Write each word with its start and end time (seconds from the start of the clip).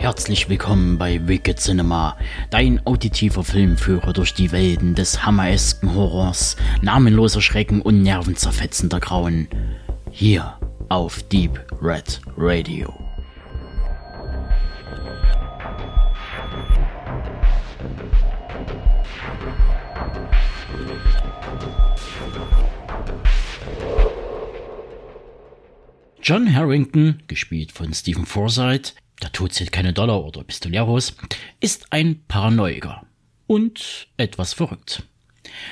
Herzlich 0.00 0.48
willkommen 0.48 0.96
bei 0.96 1.28
Wicked 1.28 1.60
Cinema, 1.60 2.16
dein 2.48 2.80
auditiver 2.86 3.44
Filmführer 3.44 4.14
durch 4.14 4.32
die 4.32 4.50
Welten 4.50 4.94
des 4.94 5.26
hammeresken 5.26 5.94
Horrors, 5.94 6.56
namenloser 6.80 7.42
Schrecken 7.42 7.82
und 7.82 8.02
nervenzerfetzender 8.02 8.98
Grauen. 8.98 9.46
Hier 10.10 10.58
auf 10.88 11.22
Deep 11.24 11.60
Red 11.82 12.22
Radio. 12.38 12.94
John 26.22 26.54
Harrington, 26.54 27.22
gespielt 27.26 27.72
von 27.72 27.92
Stephen 27.92 28.24
Forsythe, 28.24 28.92
der 29.22 29.32
Tod 29.32 29.52
zählt 29.52 29.72
keine 29.72 29.92
Dollar 29.92 30.24
oder 30.24 30.44
Pistoleros, 30.44 31.16
ist 31.60 31.92
ein 31.92 32.22
Paranoiker 32.28 33.04
und 33.46 34.08
etwas 34.16 34.52
verrückt. 34.52 35.04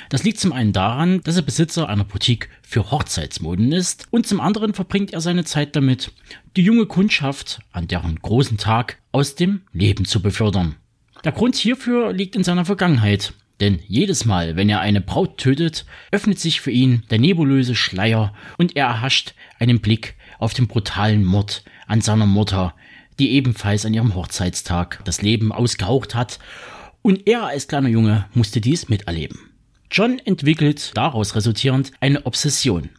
Das 0.09 0.25
liegt 0.25 0.41
zum 0.41 0.52
einen 0.52 0.73
daran, 0.73 1.20
dass 1.23 1.37
er 1.37 1.43
Besitzer 1.43 1.89
einer 1.89 2.05
Boutique 2.05 2.48
für 2.62 2.91
Hochzeitsmoden 2.91 3.73
ist 3.73 4.06
und 4.11 4.27
zum 4.27 4.41
anderen 4.41 4.75
verbringt 4.75 5.12
er 5.12 5.20
seine 5.20 5.45
Zeit 5.45 5.77
damit, 5.77 6.12
die 6.56 6.62
junge 6.62 6.87
Kundschaft 6.87 7.61
an 7.73 7.87
deren 7.89 8.16
großen 8.16 8.59
Tag 8.59 8.98
aus 9.12 9.34
dem 9.34 9.62
Leben 9.73 10.05
zu 10.05 10.20
befördern. 10.20 10.77
Der 11.25 11.33
Grund 11.33 11.56
hierfür 11.56 12.12
liegt 12.12 12.37
in 12.37 12.44
seiner 12.44 12.65
Vergangenheit, 12.65 13.33
denn 13.61 13.81
jedes 13.89 14.25
Mal, 14.25 14.56
wenn 14.56 14.69
er 14.69 14.81
eine 14.81 15.00
Braut 15.00 15.39
tötet, 15.39 15.84
öffnet 16.12 16.39
sich 16.39 16.61
für 16.61 16.70
ihn 16.70 17.03
der 17.11 17.19
nebulöse 17.19 17.75
Schleier 17.75 18.33
und 18.56 18.77
er 18.77 18.87
erhascht 18.87 19.34
einen 19.59 19.81
Blick 19.81 20.15
auf 20.39 20.55
den 20.55 20.69
brutalen 20.69 21.25
Mord 21.25 21.65
an 21.87 22.00
seiner 22.00 22.27
Mutter, 22.27 22.75
die 23.19 23.30
ebenfalls 23.33 23.84
an 23.84 23.94
ihrem 23.94 24.14
Hochzeitstag 24.14 25.00
das 25.05 25.22
Leben 25.22 25.52
ausgehaucht 25.52 26.14
hat, 26.14 26.38
und 27.02 27.27
er 27.27 27.44
als 27.44 27.69
kleiner 27.69 27.88
Junge 27.88 28.27
musste 28.34 28.60
dies 28.60 28.88
miterleben. 28.88 29.38
John 29.91 30.19
entwickelt 30.19 30.91
daraus 30.94 31.34
resultierend 31.34 31.92
eine 32.00 32.27
Obsession 32.27 32.91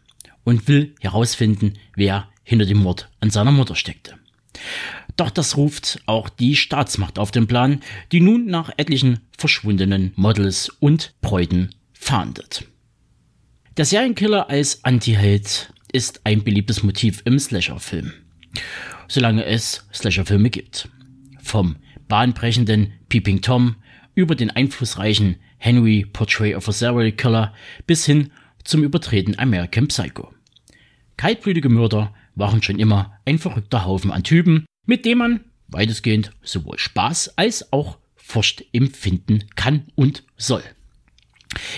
und 0.44 0.66
will 0.68 0.94
herausfinden, 1.00 1.74
wer 1.94 2.28
hinter 2.42 2.66
dem 2.66 2.78
Mord 2.78 3.08
an 3.20 3.30
seiner 3.30 3.52
Mutter 3.52 3.76
steckte. 3.76 4.14
Doch 5.16 5.30
das 5.30 5.56
ruft 5.56 6.00
auch 6.06 6.28
die 6.28 6.56
Staatsmacht 6.56 7.18
auf 7.18 7.30
den 7.30 7.46
Plan, 7.46 7.80
die 8.10 8.20
nun 8.20 8.46
nach 8.46 8.70
etlichen 8.76 9.20
verschwundenen 9.36 10.12
Models 10.16 10.70
und 10.80 11.14
Bräuten 11.20 11.70
fahndet. 11.92 12.64
Der 13.76 13.84
Serienkiller 13.84 14.48
als 14.50 14.84
Antiheld 14.84 15.72
ist 15.92 16.22
ein 16.24 16.42
beliebtes 16.42 16.82
Motiv 16.82 17.22
im 17.24 17.38
Slasher-Film. 17.38 18.12
Solange 19.10 19.44
es 19.44 19.84
Slasher-Filme 19.92 20.50
gibt. 20.50 20.88
Vom 21.42 21.74
bahnbrechenden 22.06 22.92
Peeping 23.08 23.40
Tom 23.40 23.74
über 24.14 24.36
den 24.36 24.50
einflussreichen 24.50 25.34
Henry 25.58 26.06
Portrait 26.12 26.54
of 26.54 26.68
a 26.68 26.72
Serial 26.72 27.10
Killer 27.10 27.52
bis 27.88 28.06
hin 28.06 28.30
zum 28.62 28.84
übertreten 28.84 29.36
American 29.36 29.88
Psycho. 29.88 30.32
Kaltblütige 31.16 31.68
Mörder 31.68 32.14
waren 32.36 32.62
schon 32.62 32.78
immer 32.78 33.18
ein 33.24 33.40
verrückter 33.40 33.84
Haufen 33.84 34.12
an 34.12 34.22
Typen, 34.22 34.64
mit 34.86 35.04
dem 35.04 35.18
man 35.18 35.40
weitestgehend 35.66 36.30
sowohl 36.42 36.78
Spaß 36.78 37.36
als 37.36 37.72
auch 37.72 37.98
Furcht 38.14 38.64
empfinden 38.72 39.42
kann 39.56 39.88
und 39.96 40.22
soll. 40.36 40.62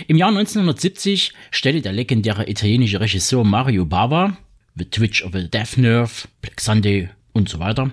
Im 0.06 0.19
Jahr 0.19 0.29
1970 0.29 1.33
stellte 1.51 1.81
der 1.81 1.95
legendäre 1.95 2.51
italienische 2.51 3.01
Regisseur 3.01 3.43
Mario 3.43 3.87
Bava, 3.87 4.37
The 4.75 4.85
Twitch 4.85 5.23
of 5.23 5.35
a 5.35 5.41
Death 5.41 5.79
Nerve, 5.79 6.29
Black 6.43 6.61
Sunday 6.61 7.09
und 7.32 7.48
so 7.48 7.59
weiter, 7.59 7.91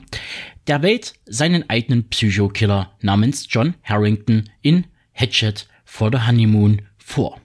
der 0.68 0.82
Welt 0.82 1.14
seinen 1.26 1.70
eigenen 1.70 2.10
Psychokiller 2.10 2.92
namens 3.02 3.48
John 3.50 3.76
Harrington 3.84 4.50
in 4.62 4.86
Hatchet 5.14 5.68
for 5.86 6.12
the 6.12 6.26
Honeymoon 6.28 6.82
vor. 6.98 7.42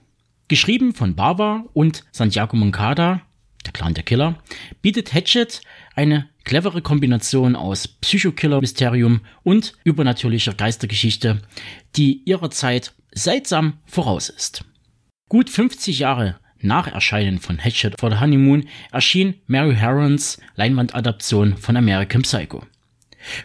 Geschrieben 0.47 0.93
von 0.93 1.15
Bava 1.15 1.65
und 1.73 2.03
Santiago 2.11 2.55
Moncada, 2.55 3.21
der 3.65 3.73
Clan 3.73 3.95
der 3.95 4.03
Killer, 4.03 4.37
bietet 4.81 5.13
Hatchet 5.13 5.61
eine 5.95 6.29
clevere 6.43 6.81
Kombination 6.81 7.55
aus 7.55 7.87
Psychokiller-Mysterium 7.87 9.21
und 9.43 9.73
übernatürlicher 9.83 10.53
Geistergeschichte, 10.53 11.41
die 11.95 12.21
ihrer 12.25 12.51
Zeit 12.51 12.93
seltsam 13.11 13.79
voraus 13.85 14.29
ist. 14.29 14.63
Gut 15.27 15.49
50 15.49 15.97
Jahre 15.99 16.39
nach 16.65 16.87
Erscheinen 16.87 17.39
von 17.39 17.57
Hatchet 17.57 17.99
for 17.99 18.11
the 18.11 18.19
Honeymoon 18.19 18.65
erschien 18.91 19.35
Mary 19.47 19.75
Herons 19.75 20.39
Leinwandadaption 20.55 21.57
von 21.57 21.77
American 21.77 22.23
Psycho. 22.23 22.63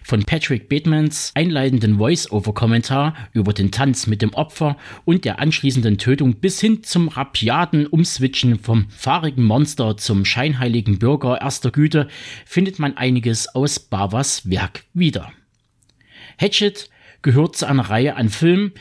Von 0.03 0.25
Patrick 0.25 0.69
Batemans 0.69 1.32
einleitenden 1.34 1.98
Voice-Over-Kommentar 1.98 3.14
über 3.32 3.53
den 3.53 3.70
Tanz 3.70 4.06
mit 4.06 4.22
dem 4.22 4.34
Opfer 4.34 4.76
und 5.04 5.25
der 5.25 5.38
anschließenden 5.38 5.98
Tötung 5.98 6.36
bis 6.36 6.60
hin 6.60 6.82
zum 6.82 7.09
rapiaten 7.09 7.86
Umswitchen 7.86 8.59
vom 8.59 8.88
fahrigen 8.91 9.44
Monster 9.44 9.97
zum 9.97 10.25
scheinheiligen 10.25 10.98
Bürger 10.98 11.41
erster 11.41 11.70
Güte 11.70 12.09
findet 12.44 12.78
man 12.78 12.97
einiges 12.97 13.54
aus 13.54 13.78
Bavas 13.78 14.48
Werk 14.50 14.84
wieder. 14.92 15.32
Hatchet 16.38 16.91
gehört 17.22 17.56
zu 17.56 17.66
einer 17.66 17.88
Reihe 17.88 18.16
an 18.16 18.28
Filmen, 18.28 18.72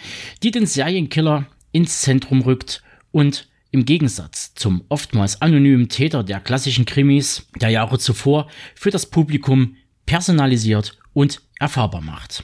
die 0.43 0.51
den 0.51 0.65
Serienkiller 0.65 1.47
ins 1.71 2.01
Zentrum 2.01 2.41
rückt 2.41 2.83
und 3.11 3.48
im 3.71 3.85
Gegensatz 3.85 4.53
zum 4.55 4.83
oftmals 4.89 5.41
anonymen 5.41 5.89
Täter 5.89 6.23
der 6.23 6.39
klassischen 6.39 6.85
Krimis 6.85 7.47
der 7.61 7.69
Jahre 7.69 7.99
zuvor 7.99 8.47
für 8.75 8.89
das 8.89 9.05
Publikum 9.05 9.75
personalisiert 10.05 10.97
und 11.13 11.41
erfahrbar 11.59 12.01
macht. 12.01 12.43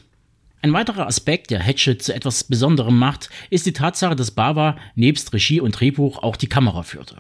Ein 0.62 0.74
weiterer 0.74 1.06
Aspekt, 1.08 1.52
der 1.52 1.62
Hatchet 1.62 2.02
zu 2.02 2.14
etwas 2.14 2.44
Besonderem 2.44 2.98
macht, 2.98 3.30
ist 3.50 3.66
die 3.66 3.74
Tatsache, 3.74 4.16
dass 4.16 4.32
Bava 4.32 4.78
nebst 4.96 5.32
Regie 5.34 5.60
und 5.60 5.80
Drehbuch 5.80 6.24
auch 6.24 6.36
die 6.36 6.50
Kamera 6.50 6.84
führte. 6.84 7.18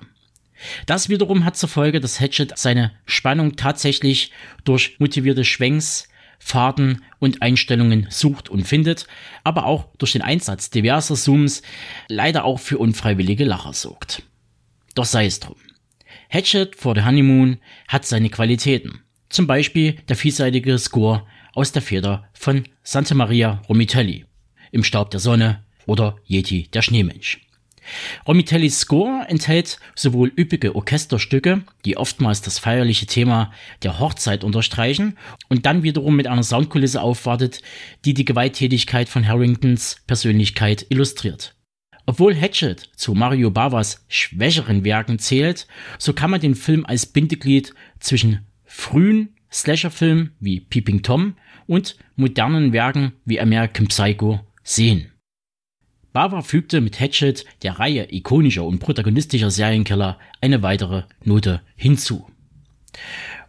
Das 0.85 1.09
wiederum 1.09 1.45
hat 1.45 1.57
zur 1.57 1.69
Folge, 1.69 1.99
dass 1.99 2.19
Hatchet 2.19 2.57
seine 2.57 2.91
Spannung 3.05 3.55
tatsächlich 3.55 4.31
durch 4.63 4.95
motivierte 4.99 5.43
Schwenks, 5.43 6.07
Fahrten 6.39 7.03
und 7.19 7.41
Einstellungen 7.41 8.07
sucht 8.09 8.49
und 8.49 8.67
findet, 8.67 9.07
aber 9.43 9.65
auch 9.65 9.87
durch 9.97 10.13
den 10.13 10.21
Einsatz 10.21 10.69
diverser 10.69 11.15
Zooms 11.15 11.61
leider 12.07 12.45
auch 12.45 12.59
für 12.59 12.77
unfreiwillige 12.77 13.45
Lacher 13.45 13.73
sorgt. 13.73 14.23
Doch 14.93 15.05
sei 15.05 15.25
es 15.25 15.39
drum. 15.39 15.57
Hatchet 16.29 16.75
for 16.75 16.95
the 16.95 17.03
Honeymoon 17.03 17.57
hat 17.87 18.05
seine 18.05 18.29
Qualitäten. 18.29 19.01
Zum 19.29 19.47
Beispiel 19.47 19.93
der 20.07 20.15
vielseitige 20.15 20.77
Score 20.77 21.25
aus 21.53 21.71
der 21.71 21.81
Feder 21.81 22.29
von 22.33 22.63
Santa 22.83 23.15
Maria 23.15 23.61
Romitelli, 23.67 24.25
Im 24.71 24.83
Staub 24.83 25.09
der 25.11 25.19
Sonne 25.19 25.63
oder 25.85 26.17
Yeti 26.27 26.67
der 26.73 26.81
Schneemensch. 26.81 27.41
Romitellis 28.27 28.79
Score 28.79 29.25
enthält 29.27 29.79
sowohl 29.95 30.31
üppige 30.37 30.75
Orchesterstücke, 30.75 31.63
die 31.85 31.97
oftmals 31.97 32.41
das 32.41 32.59
feierliche 32.59 33.05
Thema 33.05 33.51
der 33.83 33.99
Hochzeit 33.99 34.43
unterstreichen 34.43 35.17
und 35.49 35.65
dann 35.65 35.83
wiederum 35.83 36.15
mit 36.15 36.27
einer 36.27 36.43
Soundkulisse 36.43 37.01
aufwartet, 37.01 37.61
die 38.05 38.13
die 38.13 38.25
Gewalttätigkeit 38.25 39.09
von 39.09 39.27
Harringtons 39.27 39.97
Persönlichkeit 40.07 40.85
illustriert. 40.89 41.55
Obwohl 42.07 42.35
Hatchet 42.35 42.89
zu 42.95 43.13
Mario 43.13 43.49
Bavas 43.49 44.05
schwächeren 44.07 44.83
Werken 44.83 45.17
zählt, 45.17 45.67
so 45.97 46.13
kann 46.13 46.29
man 46.29 46.41
den 46.41 46.55
Film 46.55 46.85
als 46.85 47.05
Bindeglied 47.07 47.73
zwischen 47.99 48.45
frühen 48.63 49.35
Slasher-Filmen 49.51 50.31
wie 50.39 50.59
Peeping 50.59 51.01
Tom 51.01 51.35
und 51.65 51.97
modernen 52.15 52.73
Werken 52.73 53.13
wie 53.25 53.39
American 53.39 53.87
Psycho 53.87 54.41
sehen. 54.63 55.11
Bava 56.15 56.43
fügte 56.43 56.79
mit 56.79 57.01
Hatchet 57.01 57.43
der 57.61 57.77
Reihe 57.77 58.07
ikonischer 58.09 58.63
und 58.63 58.79
protagonistischer 58.79 59.51
Serienkiller 59.51 60.17
eine 60.39 60.61
weitere 60.61 61.03
Note 61.25 61.59
hinzu. 61.75 62.25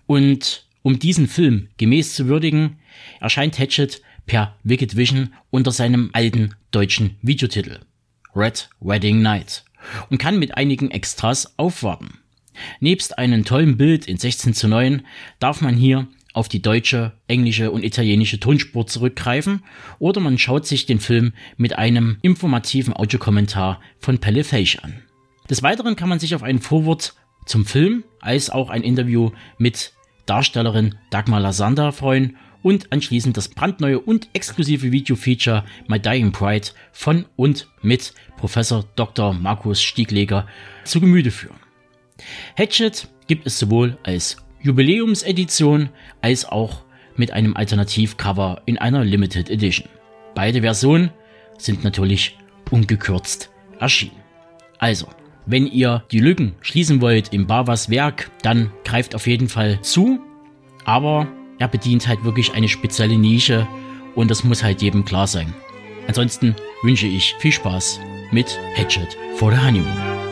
Und 0.06 0.66
um 0.82 0.98
diesen 0.98 1.28
Film 1.28 1.68
gemäß 1.76 2.16
zu 2.16 2.26
würdigen, 2.26 2.80
erscheint 3.20 3.56
Hatchet 3.60 4.02
per 4.26 4.56
Wicked 4.64 4.96
Vision 4.96 5.32
unter 5.50 5.70
seinem 5.70 6.10
alten 6.12 6.56
deutschen 6.72 7.14
Videotitel 7.22 7.78
Red 8.34 8.68
Wedding 8.80 9.22
Night 9.22 9.64
und 10.10 10.18
kann 10.18 10.40
mit 10.40 10.56
einigen 10.56 10.90
Extras 10.90 11.56
aufwarten. 11.60 12.18
Nebst 12.80 13.16
einem 13.16 13.44
tollen 13.44 13.76
Bild 13.76 14.08
in 14.08 14.16
16 14.16 14.54
zu 14.54 14.66
9 14.66 15.06
darf 15.38 15.60
man 15.60 15.76
hier 15.76 16.08
auf 16.36 16.48
die 16.48 16.60
deutsche, 16.60 17.12
englische 17.28 17.70
und 17.70 17.82
italienische 17.82 18.38
Tonspur 18.38 18.86
zurückgreifen 18.86 19.62
oder 19.98 20.20
man 20.20 20.36
schaut 20.36 20.66
sich 20.66 20.84
den 20.84 21.00
Film 21.00 21.32
mit 21.56 21.78
einem 21.78 22.18
informativen 22.20 22.94
Audiokommentar 22.94 23.80
von 23.98 24.18
Pelle 24.18 24.44
Feich 24.44 24.84
an. 24.84 25.02
Des 25.48 25.62
Weiteren 25.62 25.96
kann 25.96 26.08
man 26.08 26.18
sich 26.18 26.34
auf 26.34 26.42
ein 26.42 26.58
Vorwort 26.58 27.14
zum 27.46 27.64
Film 27.64 28.04
als 28.20 28.50
auch 28.50 28.68
ein 28.68 28.82
Interview 28.82 29.30
mit 29.56 29.94
Darstellerin 30.26 30.96
Dagmar 31.10 31.40
Lasanda 31.40 31.92
freuen 31.92 32.36
und 32.62 32.92
anschließend 32.92 33.36
das 33.36 33.48
brandneue 33.48 34.00
und 34.00 34.28
exklusive 34.32 34.92
Video-Feature 34.92 35.64
My 35.88 36.00
Dying 36.00 36.32
Pride 36.32 36.68
von 36.92 37.24
und 37.36 37.68
mit 37.80 38.12
Professor 38.36 38.84
Dr. 38.96 39.32
Markus 39.32 39.80
Stiegleger 39.80 40.46
zu 40.84 41.00
Gemüte 41.00 41.30
führen. 41.30 41.56
Hatchet 42.56 43.08
gibt 43.26 43.46
es 43.46 43.58
sowohl 43.58 43.96
als 44.02 44.36
Jubiläumsedition 44.60 45.90
als 46.22 46.44
auch 46.44 46.82
mit 47.16 47.32
einem 47.32 47.56
Alternativcover 47.56 48.62
in 48.66 48.78
einer 48.78 49.04
Limited 49.04 49.50
Edition. 49.50 49.88
Beide 50.34 50.60
Versionen 50.62 51.10
sind 51.58 51.84
natürlich 51.84 52.36
ungekürzt 52.70 53.50
erschienen. 53.78 54.16
Also, 54.78 55.06
wenn 55.46 55.66
ihr 55.66 56.04
die 56.10 56.18
Lücken 56.18 56.54
schließen 56.60 57.00
wollt 57.00 57.32
im 57.32 57.46
Bavas 57.46 57.88
Werk, 57.88 58.30
dann 58.42 58.70
greift 58.84 59.14
auf 59.14 59.26
jeden 59.26 59.48
Fall 59.48 59.80
zu. 59.80 60.18
Aber 60.84 61.28
er 61.58 61.68
bedient 61.68 62.06
halt 62.06 62.24
wirklich 62.24 62.52
eine 62.52 62.68
spezielle 62.68 63.16
Nische 63.16 63.66
und 64.14 64.30
das 64.30 64.44
muss 64.44 64.62
halt 64.62 64.82
jedem 64.82 65.04
klar 65.04 65.26
sein. 65.26 65.54
Ansonsten 66.08 66.54
wünsche 66.82 67.06
ich 67.06 67.34
viel 67.38 67.52
Spaß 67.52 68.00
mit 68.30 68.58
Hatchet 68.76 69.16
for 69.36 69.52
the 69.52 69.58
Honeymoon. 69.58 70.25